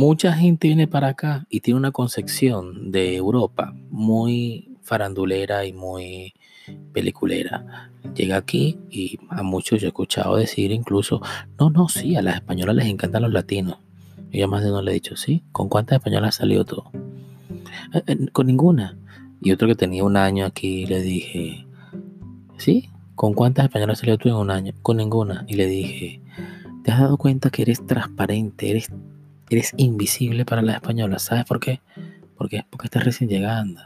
[0.00, 6.32] mucha gente viene para acá y tiene una concepción de Europa muy farandulera y muy
[6.94, 7.90] peliculera.
[8.14, 11.20] Llega aquí y a muchos yo he escuchado decir incluso,
[11.58, 13.76] no, no, sí, a las españolas les encantan los latinos.
[14.30, 16.82] Y yo más de uno le he dicho, sí, ¿con cuántas españolas salido tú?
[17.92, 18.96] "Eh, eh, con ninguna.
[19.42, 21.66] Y otro que tenía un año aquí le dije,
[22.56, 22.88] ¿sí?
[23.16, 24.72] ¿Con cuántas españolas salido tú en un año?
[24.80, 25.44] Con ninguna.
[25.46, 26.22] Y le dije,
[26.84, 28.90] ¿te has dado cuenta que eres transparente, eres,
[29.50, 31.22] eres invisible para las españolas?
[31.22, 31.80] ¿Sabes por qué?
[32.36, 33.80] Porque, porque estás recién llegando.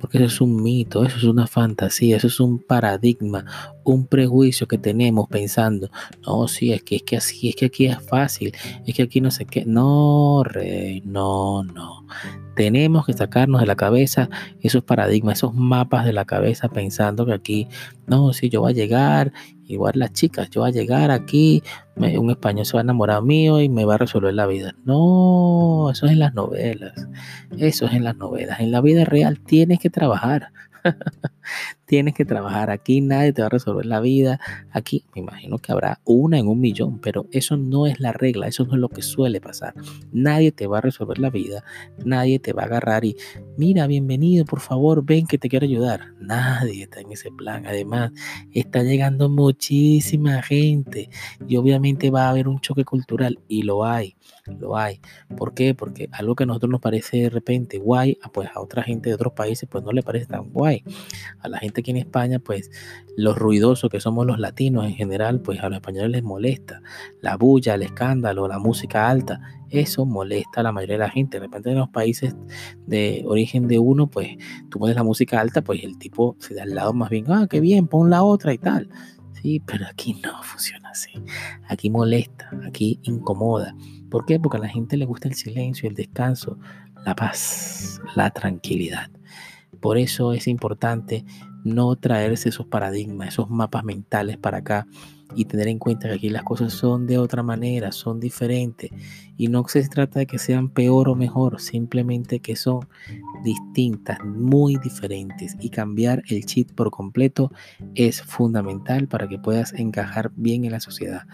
[0.00, 3.44] Porque eso es un mito, eso es una fantasía, eso es un paradigma,
[3.84, 5.90] un prejuicio que tenemos pensando,
[6.26, 8.52] no, sí, es que es que así, es que aquí es fácil,
[8.86, 9.64] es que aquí no sé qué.
[9.66, 12.06] No, rey, no, no.
[12.56, 14.28] Tenemos que sacarnos de la cabeza
[14.60, 17.68] esos paradigmas, esos mapas de la cabeza pensando que aquí,
[18.06, 19.32] no, sí, yo voy a llegar,
[19.68, 21.62] igual las chicas, yo voy a llegar aquí,
[21.96, 24.74] un español se va a enamorar mío y me va a resolver la vida.
[24.84, 26.94] No, eso es en las novelas.
[27.56, 28.60] Eso es en las novelas.
[28.60, 30.52] En la vida real tienes que trabajar.
[31.86, 32.70] tienes que trabajar.
[32.70, 34.40] Aquí nadie te va a resolver la vida.
[34.70, 38.46] Aquí me imagino que habrá una en un millón, pero eso no es la regla.
[38.46, 39.74] Eso no es lo que suele pasar.
[40.12, 41.64] Nadie te va a resolver la vida.
[42.04, 43.16] Nadie te va a agarrar y,
[43.56, 46.12] mira, bienvenido, por favor, ven que te quiero ayudar.
[46.20, 47.66] Nadie está en ese plan.
[47.66, 48.12] Además,
[48.52, 51.08] está llegando muchísima gente
[51.46, 54.16] y obviamente va a haber un choque cultural y lo hay.
[54.58, 55.00] Lo hay.
[55.36, 55.74] ¿Por qué?
[55.74, 59.08] Porque algo que a nosotros nos parece de repente guay, ah, pues a otra gente
[59.08, 60.67] de otros países pues no le parece tan guay.
[61.40, 62.70] A la gente aquí en España pues
[63.16, 66.82] los ruidosos que somos los latinos en general pues a los españoles les molesta.
[67.20, 71.38] La bulla, el escándalo, la música alta, eso molesta a la mayoría de la gente.
[71.38, 72.36] De repente en los países
[72.86, 74.36] de origen de uno pues
[74.68, 77.46] tú pones la música alta pues el tipo se da al lado más bien, ah,
[77.48, 78.88] qué bien, pon la otra y tal.
[79.42, 81.10] Sí, pero aquí no funciona así.
[81.68, 83.74] Aquí molesta, aquí incomoda.
[84.10, 84.40] ¿Por qué?
[84.40, 86.58] Porque a la gente le gusta el silencio, el descanso,
[87.04, 89.10] la paz, la tranquilidad.
[89.80, 91.24] Por eso es importante
[91.64, 94.86] no traerse esos paradigmas, esos mapas mentales para acá
[95.34, 98.90] y tener en cuenta que aquí las cosas son de otra manera, son diferentes.
[99.36, 102.88] Y no se trata de que sean peor o mejor, simplemente que son
[103.44, 105.56] distintas, muy diferentes.
[105.60, 107.52] Y cambiar el chip por completo
[107.94, 111.26] es fundamental para que puedas encajar bien en la sociedad.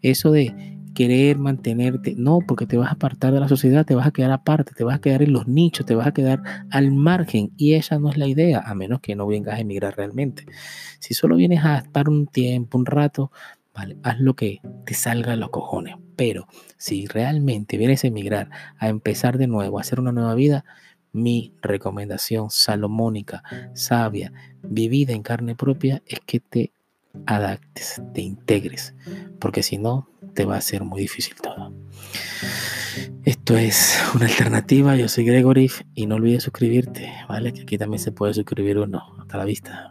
[0.00, 0.54] Eso de
[0.94, 4.30] querer mantenerte, no, porque te vas a apartar de la sociedad, te vas a quedar
[4.30, 7.74] aparte, te vas a quedar en los nichos, te vas a quedar al margen y
[7.74, 10.46] esa no es la idea, a menos que no vengas a emigrar realmente.
[10.98, 13.30] Si solo vienes a estar un tiempo, un rato,
[13.74, 16.46] vale, haz lo que te salga de los cojones, pero
[16.76, 20.64] si realmente vienes a emigrar, a empezar de nuevo, a hacer una nueva vida,
[21.12, 23.42] mi recomendación salomónica,
[23.74, 26.72] sabia, vivida en carne propia, es que te
[27.26, 28.94] adaptes, te integres,
[29.40, 31.72] porque si no, te va a ser muy difícil todo.
[33.24, 34.96] Esto es una alternativa.
[34.96, 37.52] Yo soy Gregory y no olvides suscribirte, ¿vale?
[37.52, 39.16] Que aquí también se puede suscribir uno.
[39.20, 39.90] Hasta la vista.